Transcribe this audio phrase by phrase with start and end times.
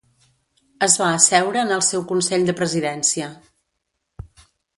[0.85, 3.29] Es va asseure en el seu Consell de Presidència.